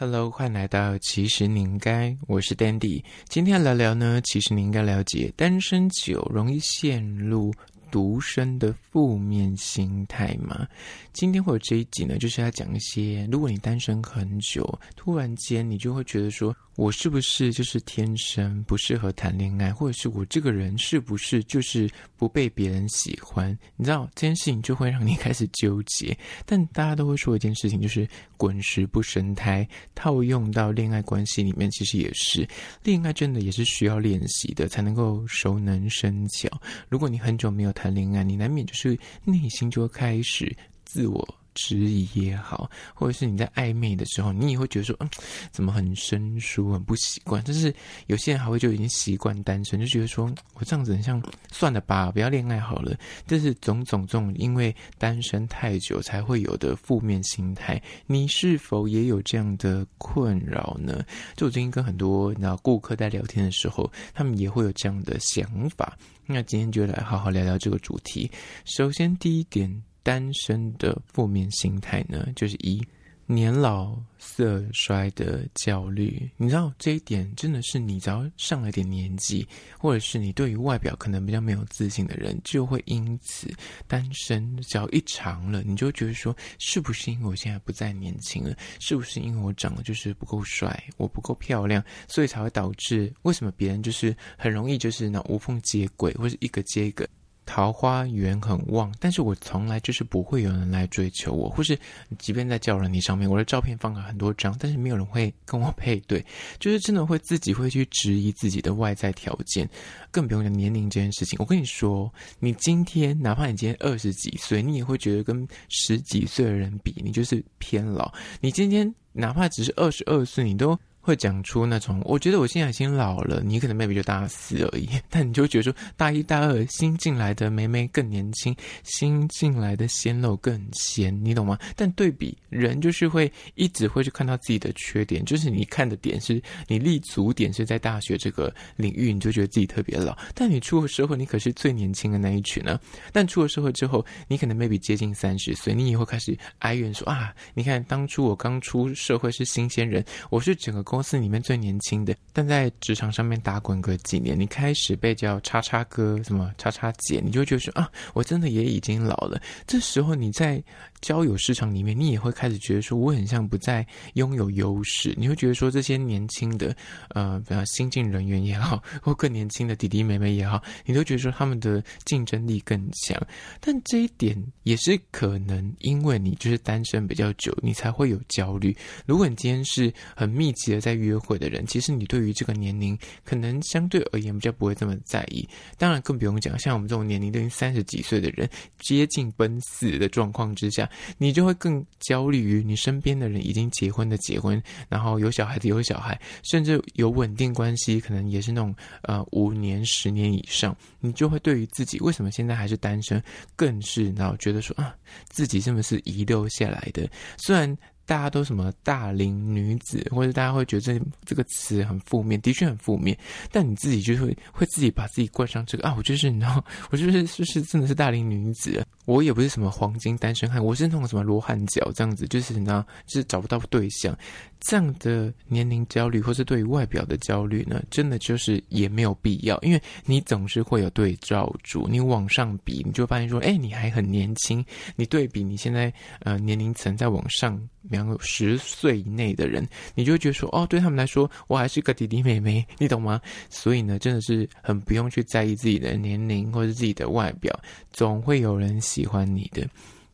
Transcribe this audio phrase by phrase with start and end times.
[0.00, 7.52] Hello，欢迎来到其实你应该，我是 Dandy，今天聊聊呢，其实你应该了解，单身久容易陷入
[7.90, 10.68] 独身的负面心态嘛？
[11.12, 23.50] 今天会有这一集呢，就是要讲一些，如果你单身很久，突然间你就会觉得说，我是不是就是天生不适合谈恋爱，或者是我这个人是不是就是不被别人喜欢？
[23.74, 26.16] 你知道这件事情就会让你开始纠结。
[26.46, 29.68] 但大家都会说一件事情，就是滚石不生苔。
[29.96, 32.48] 套用到恋爱关系里面，其实也是，
[32.84, 36.48] 恋爱真的也是需要练习的，才能够熟能生巧。
[36.88, 45.08] 如果你很久没有谈恋爱，你难免就是内心就会开始自我质疑也好，或者是你在暧昧的时候，你也会觉得说，嗯，
[45.50, 47.42] 怎么很生疏，很不习惯。
[47.44, 47.74] 但是
[48.06, 52.96] 有些人还会就已经习惯单身，就觉得说我这样子很像，算了吧，不要恋爱好了。
[53.26, 57.80] 这是种种这种因为单身太久才会有的负面心态。
[58.06, 61.04] 你是否也有这样的困扰呢？
[61.36, 65.96] 就我最近跟很多你知道顾客在聊天的时候，他们也会有这样的想法。
[66.26, 68.30] 那今天就来好好聊聊这个主题。
[68.64, 69.87] 首先，第一点。
[70.08, 72.82] 单身的负面心态呢，就是一
[73.26, 76.26] 年老色衰的焦虑。
[76.38, 79.46] 你知道这一点真的是你只要上了点年纪，
[79.78, 83.52] 或者是你对于外表可能比较没有自信的人，就会因此
[83.86, 84.56] 单身。
[84.62, 88.56] 只要一长了，你就觉得说，是不是因为我现在不再年轻了？
[88.80, 97.06] 是不是因为我长得就是不够帅，我不够漂亮，所以才会导致为什么别人就是很容易就是那无缝接轨，或者一个接一个。
[97.50, 101.76] 桃花源很旺，但是我从来就是不会有人来追求我，或是
[102.18, 106.22] 即便在交友软体上面，我的照片放了很多张，但是没有人会跟我配对，
[106.60, 109.66] 就是真的会自己会去质疑自己的外在条件，
[110.10, 111.38] 更不用讲年龄这件事情。
[111.40, 118.12] 我跟你说，你今天哪怕你今天二十几岁，你也会觉得跟十几岁的人比，你就是偏老。
[118.42, 120.78] 你今天哪怕只是二十二岁，你都。
[121.08, 128.54] 会讲出那种，我觉得我现在已经老了，你可能 maybe 就大四而已， 但你就觉得说大一大二新进来的妹妹更年轻，
[128.84, 131.58] 新进来的鲜肉更鲜，你懂吗？
[131.74, 142.78] 但对比人就是会一直会去看到自己的缺点，就是你看的点是你立足点是在大学这个领域，你就觉得自己特别老，但你出了社会，你可是最年轻的那一群呢、
[143.14, 150.97] 但出了社会之后，你可能 maybe 接近三十岁，你也会开始哀怨说啊，你看当初我刚出社会是新鲜人，我是整个公。
[150.98, 159.40] 公司里面最年轻的，但在职场上面打滚个几年，你开始被叫叉叉哥、什么叉叉姐，你就觉得说啊，我真的也已经老了。
[159.64, 160.60] 这时候你在
[161.00, 165.14] 交友市场里面，你也会开始觉得说，我很像不再拥有优势。
[165.16, 166.76] 你会觉得说，这些年轻的
[167.10, 173.16] 呃，比方新进人员也好，或更年轻的弟弟妹妹也好，你都觉得说他们的竞争力更强。
[173.60, 178.76] 但这一点也是可能因为你就是单身比较久，你才会有焦虑。
[179.06, 185.46] 如果你今天是很密集的在在约会的人，其实你对于这个年龄可能相对而言比较不会这么在意。
[185.76, 190.88] 当然更不用讲，像我们这种年龄都已经三十几岁的人，接近奔四的状况之下，
[191.18, 203.22] 你就会更焦虑于你身边的人已经结婚的结婚，然后有小孩的有小孩，甚至有稳定关系，可能也是那种呃五年、十年以上，你就会对于自己为什么现在还是单身，
[203.54, 204.94] 更是然后觉得说啊，
[205.28, 207.06] 自己是不是遗留下来的？
[207.36, 207.76] 虽然。
[208.08, 213.16] 大家都什么大龄女子，或者大家会觉得这这个词很负面，的确很负面。
[213.52, 218.82] 但你自己就会会自己把自己冠上这个啊，我就是你知道，我就是就是真的是大龄女子。
[219.08, 224.14] 我也不是什么黄金单身汉，我是那种什么罗汉脚这样子，就是你知道，就是找不到对象。
[224.60, 234.62] 这样的年龄焦虑，或是对于外表的焦虑呢，真的就是也没有必要，因为你总是会有对照组，你往上比，你就发现说，哎，你还很年轻。
[234.94, 237.56] 你对比你现在呃年龄层再往上，
[237.88, 243.20] 比方说十岁以内的人，你就会觉得说，哦，对他们来说，我还是个弟弟妹妹，你懂吗？
[243.48, 247.56] 所以呢，真的是很不用去在意自己的年龄或者自己的外表，
[247.92, 249.62] 总会有人喜喜欢你的。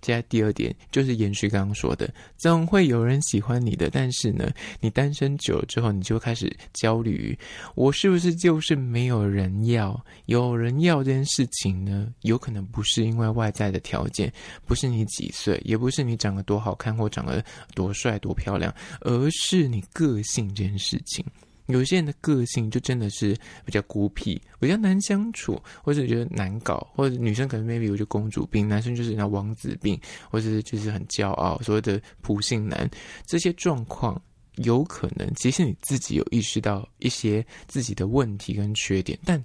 [0.02, 3.88] 接下来第二点就是延续刚刚说的，总会有人喜欢你的。
[3.88, 7.34] 但是呢，你单身久了之后，你就开始焦虑，
[7.74, 9.98] 我是不是就是没有人要？
[10.26, 14.30] 有人要这件事情呢，有可能不是因为外在的条件，
[14.66, 17.42] 不是你几岁，也不是你长得多好看或长得
[17.74, 18.70] 多帅多漂亮，
[19.00, 21.24] 而是你个性这件事情。
[21.66, 29.98] 有些人的个性就真的是比较孤僻，比较难相处，或者觉得难搞，或者女生可能 maybe 有就公主病，男生就是那王子病，
[30.30, 32.88] 或者就是很骄傲，所谓的普信男，
[33.26, 34.20] 这些状况
[34.56, 39.42] 有可能其实你自己有意识到一些自己的问题跟缺点，但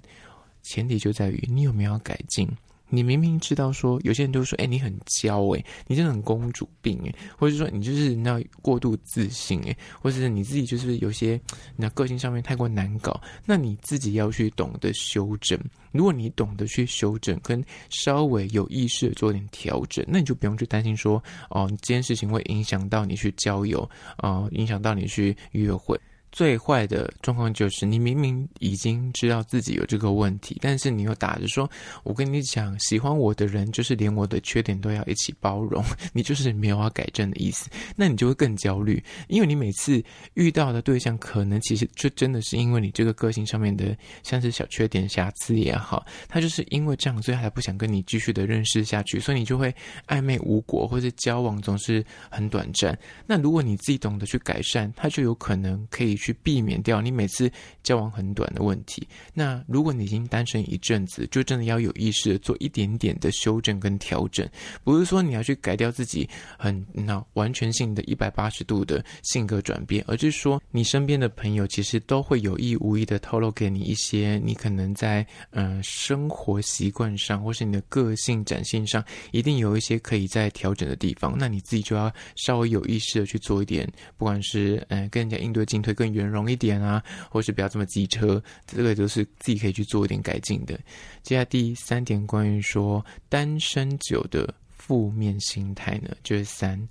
[0.62, 2.46] 前提就在于你有没有要改进。
[2.90, 11.40] 你明明知道说，有些人都说，哎，你很娇，哎，你真的很公主病，哎，或者说你就是那过度自信，哎，或者是你自己就是有些
[11.76, 15.58] 那个性上面太过难搞，那你自己要去懂得修正。
[15.92, 25.98] 如果你懂得去修正，跟稍微有意识的做点调整，那你就不用去担心说，哦，这件事情会影响到你去交友，啊、影响到你去约会。
[26.32, 31.68] 最坏的状况就是，你明明已经知道自己有这个问题，但是你又打着说
[32.04, 35.82] ：“我跟你讲，喜欢我的人就是连我的缺点都要一起包容，
[36.14, 40.02] 你就是没有要改正的意思。”那你就会更焦虑，因为你每次
[40.34, 49.74] 遇到的对象，可能其实就真的是因为你这个个性上面的像是小缺点、瑕疵也好，他就是因为这样，所以还不想跟你继续的认识下去，所以你就会
[50.06, 52.96] 暧昧无果，或者交往总是很短暂。
[53.26, 56.19] 那如果你自己懂得去改善，他就有可能可以。
[56.20, 57.50] 去避免掉你每次
[57.82, 59.06] 交往很短的问题。
[59.34, 64.48] 那如果你已经单身一阵子，就真的要有意识的做一点点的修正跟调整，
[64.84, 66.28] 不是说你要去改掉自己
[66.58, 81.34] 很那完全性的一百八十度的性格转变，而是说你身边的朋友其实都会有意无意的透露给你一些你可能在嗯、生活习惯上，或是你的个性展现上，一定有一些可以在调整的地方。
[81.38, 90.78] 那你自己就要稍微有意识的去做一点，不管是嗯、呃、跟人家应对进退更圆融一点啊，或是不要这么机车，这个都是自己可以去做一点改进的。
[91.22, 96.88] 接下来第三点，关于说单身久的负面心态呢，就是三，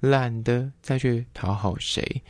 [0.00, 2.22] 懒得再去讨好谁。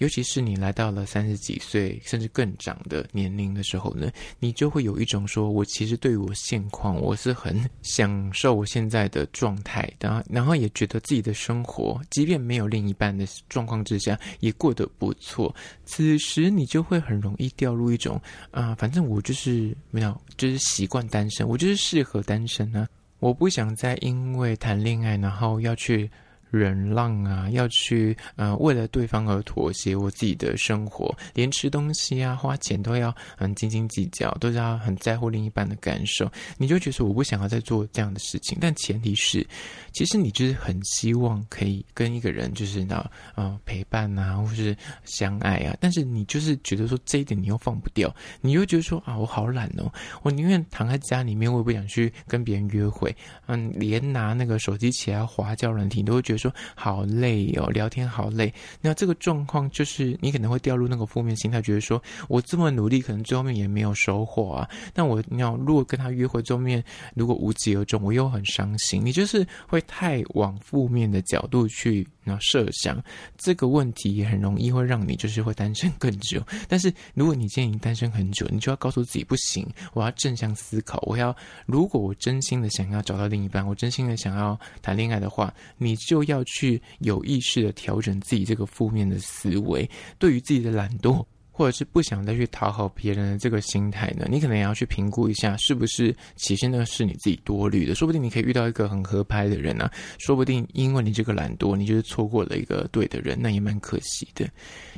[0.00, 15.54] 尤其是你来到了三十几岁甚至更长的年龄的时候呢，你就会有一种说，我其实对于我现况，我是很享受我现在的状态的，然后也觉得自己的生活，即便没有另一半的状况之下，也过得不错。
[15.84, 18.18] 此时你就会很容易掉入一种
[18.50, 22.88] 啊，反正我就是没有，就是习惯单身，我就是适合单身呢，
[23.18, 26.10] 我不想再因为谈恋爱，然后要去。
[26.50, 36.30] 忍让啊，要去呃，为了对方而妥协，我自己的生活，连吃东西啊、花钱都要很斤斤计较，都是要很在乎另一半的感受。
[36.58, 39.46] 你就觉得说我不想要再做这样的事情，但前提是，
[39.92, 49.92] 其实你就是很希望可以跟一个人就是那呃陪伴啊，或是相爱啊，但是你就是觉得说这一点你又放不掉，你又觉得说啊，我好懒哦，
[50.22, 53.14] 我宁愿躺在家里面，我也不想去跟别人约会，
[53.46, 56.39] 嗯，连拿那个手机起来滑交软体你都会觉得。
[56.40, 58.52] 说好累哦，聊天好累。
[58.80, 64.68] 那这个状况就是你可能会掉入那个负面心态，觉得说我这么努力，可能最后面也没有收获啊。
[64.94, 66.82] 那我你要如果跟他约会，最后面
[67.14, 69.04] 如果无疾而终，我又很伤心。
[69.04, 72.06] 你就是会太往负面的角度去。
[72.22, 73.02] 那设想
[73.38, 76.40] 这个问题也很容易会让你就是会单身更久。
[76.68, 81.02] 但是如果你建议单身很久，你就要告诉自己不行，我要正向思考。
[81.06, 81.34] 我要
[81.64, 89.88] 如果我真心的想要找到另一半，我真心的想要谈恋爱的话，你就要去有意识的调整自己这个负面的思维，
[90.18, 91.24] 对于自己的懒惰。
[91.52, 97.94] 或者是不想再去讨好别人的这个心态呢，你可能也要去评估一下，是不是其实呢是你自己多虑的？
[97.94, 104.48] 说不定你可以遇到一个很合拍的人呢、说不定因为你这个懒惰，你就是错过了一个对的人，那也蛮可惜的。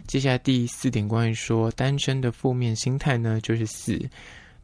[0.06, 4.00] 接下来第四点，关于说单身的负面心态呢，就是四，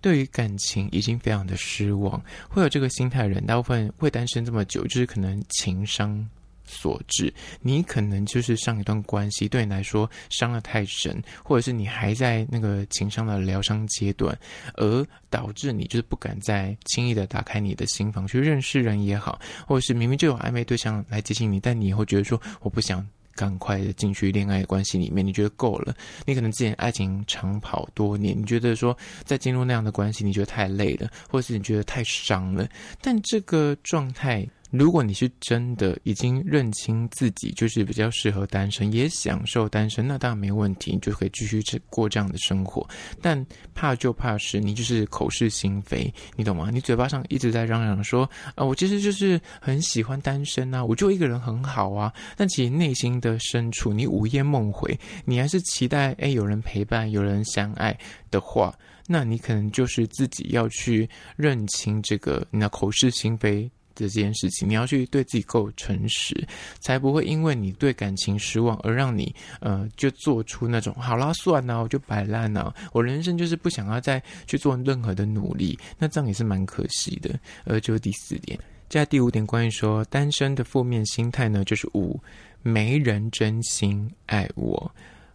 [0.00, 6.24] 对于感情已经非常的失望，会有这个心态的人，大部分会单身这么久，就是可能情商。
[6.68, 7.32] 所致，
[7.62, 14.38] 你可能就是上一段关系对你来说伤得太深，或者是你还在那个情伤的疗伤阶段，
[14.74, 25.96] 而导致你就是不敢再轻易的打开你的心房去认识人也好，或者是明明就有暧昧对象来接近你，但你以后觉得说我不想赶快的进去恋爱关系里面，你觉得够了？
[26.26, 32.68] 你可能之前爱情长跑多年，你觉得说在进入那样的关系，你觉得太累了，或者是你觉得太伤了，
[33.00, 34.46] 但这个状态。
[34.70, 42.86] 如果你是真的已经认清自己，就是比较适合单身，也享受单身，那当然没问题，你就可以继续过这样的生活。
[43.22, 43.44] 但
[43.74, 46.68] 怕就怕是你就是口是心非，你懂吗？
[46.70, 52.12] 你嘴巴上一直在嚷嚷说啊、我其实就是很喜欢单身啊，我就一个人很好啊。
[52.36, 57.98] 但其实内心的深处，你午夜梦回，你还是期待诶有人陪伴，有人相爱
[58.30, 63.70] 的话，那你可能就是自己要去认清这个，你的口是心非。
[64.06, 66.36] 这件事情，你要去对自己够诚实，
[66.80, 77.38] 才不会因为你对感情失望而让你呃就做出那种好啦算啦，我就摆烂了，我人生就是不想要再去做任何的努力，那这样也是蛮可惜的。
[77.64, 82.20] 呃，就是第四点，接下来第五点，关于说单身的负面心态呢，就是五，
[82.62, 84.90] 没人真心爱我。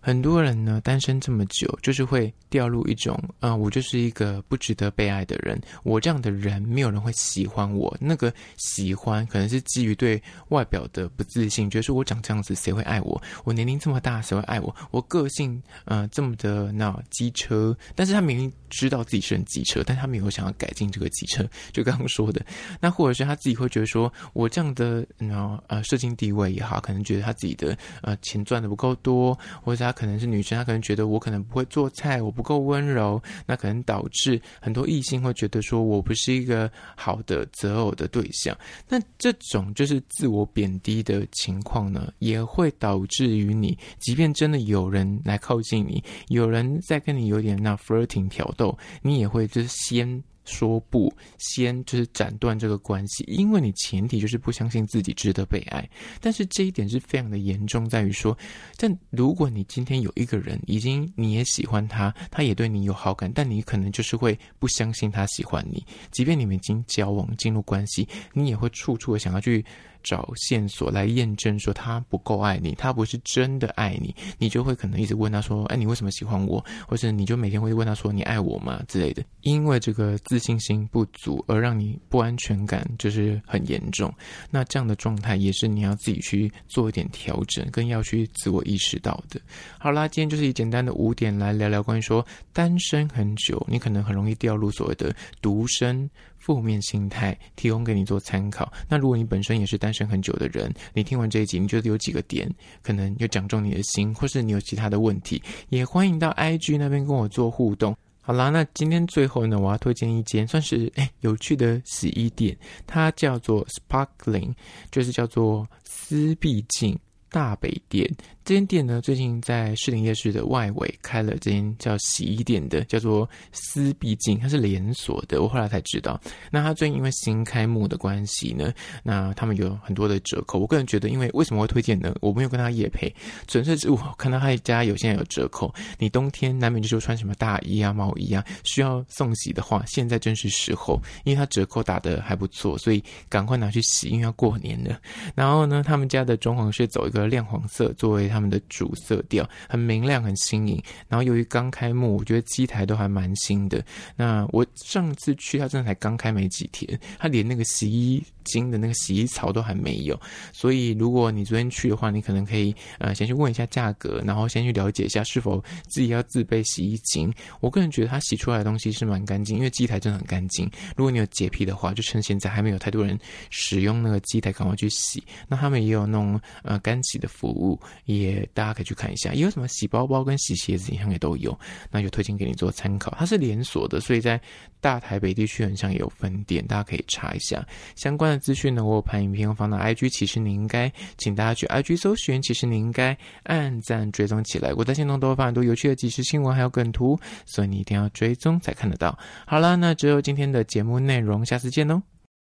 [0.05, 7.95] 很多人呢，单身这么久，就是会掉入一种，啊、我就是一个不值得被爱的人，我这样的人没有人会喜欢我。
[8.01, 13.21] 那个喜欢可能是基于对外表的不自信，觉得说我长这样子谁会爱我？
[13.45, 14.75] 我年龄这么大谁会爱我？
[14.91, 21.43] 我个性，呃，这么的那机车，但是他明明知道自己是很机车，但他没有想要改进这个机车。
[21.71, 22.45] 就刚刚说的，
[22.79, 29.91] 那或者是他自己会觉得说我这样的，然后呃，社经地位也好，可能觉得他自己的呃钱赚的不够多，或者他。
[29.93, 38.57] 可能是女生，他可能觉得我可能不会做菜，我不够温柔，那可能导致很多异性会觉得说我不是一个好的择偶的对象。
[38.89, 48.62] 那这种就是自我贬低的情况呢，也会导致于你，即便真的有人来靠近你，有人在跟你有点那 flirting 挑逗，
[49.01, 50.23] 你也会就是先。
[50.45, 55.89] 说不，先就是斩断这个关系，因为你前提就是不相信自己值得被爱。
[56.19, 58.37] 但是这一点是非常的严重，在于说，
[58.75, 69.63] 但如果你今天有一个人已经你也喜欢他，他也对你有好感，但你可能就是会不相信他喜欢你，即便你们已经交往进入关系，你也会处处的想要去。
[70.03, 79.23] 找线索来验证说他不够爱你，他不是真的爱你，你就会可能一直问他说：“哎，你为什么喜欢我？”或者你就每天会问他说：“你爱我吗？”之类的。
[79.41, 84.13] 因为这个自信心不足而让你不安全感就是很严重。
[84.49, 89.39] 那这样的状态也是你要自己去做一点调整，更要去自我意识到的。
[89.79, 96.09] 好啦，今天就是以简单的五点来聊聊关于说单身很久，你可能很容易掉入所谓的独身。
[96.43, 98.69] 负面心态提供给你做参考。
[98.89, 107.95] 那如果你本身也是单身很久的人，你听完这一集，你觉得有几个点可能有讲中你的心，或是你有其他的问题，也欢迎到 IG 那边跟我做互动。
[108.19, 114.53] 好啦，那今天最后呢，我要推荐一间算是诶有趣的洗衣店，它叫做 Sparkling，
[114.91, 118.09] 就是叫做丝碧净大北店。
[118.45, 125.41] 这间店呢，最近在士林夜市的外围开了这间叫洗衣店的，叫做思必净，它是连锁的。
[125.41, 126.19] 我后来才知道，
[126.51, 130.59] 那它最近因为新开幕的关系呢，那他们有很多的折扣。
[130.59, 132.13] 我个人觉得，因为为什么会推荐呢？
[132.19, 133.09] 我没有跟他业配，
[133.47, 135.73] 纯粹是我看到他一家有现在有折扣。
[135.97, 144.99] 你冬天难免就是穿什么大衣啊、毛衣啊，需要送洗的话，现在正是时候，因为它折扣打的还不错，所以赶快拿去洗，因为要过年了。
[145.33, 148.32] 然后呢，他们家的装潢是走一个亮黄色作为。
[148.33, 150.81] 他们的主色调很明亮，很新颖。
[151.07, 153.83] 然后由于刚开幕，我觉得机台都还蛮新的。
[154.15, 160.19] 那我上次去，它真的才刚开没几天，它连那个洗衣精的那个洗衣槽都还没有。
[160.51, 167.31] 所以如果你昨天去的话，你可能可以呃先去问一下价格，然后先去了解一下是否自己要自备洗衣精。
[167.61, 170.69] 我个人觉得它洗出来的东西是蛮干净，因为机台真的很干净。
[170.95, 173.17] 如果你有洁癖的话，就趁现在还没有太多人
[173.49, 175.23] 使用那个机台，赶快去洗。
[175.47, 178.22] 那他们也有那种呃干洗的服务，也。
[178.23, 181.57] 也大家可以去看一下，也有什么洗包包跟洗鞋子一样也都有，
[181.91, 183.15] 那就推荐给你做参考。
[183.17, 184.39] 它是连锁的，所以在
[184.81, 187.65] 大台北地区很像也有分店，大家可以查一下
[187.95, 188.83] 相关的资讯呢。
[188.83, 194.73] 我有拍影片放到 IG，其实你应该请大家去 IG 搜寻，其实你应该按赞追踪起来。
[194.73, 199.17] 我在线中都会发很多有趣的即时新闻，还有梗图，所以你一定要追踪才看得到。
[199.45, 202.12] 好了，那只有今天的节目内容，下次见喽。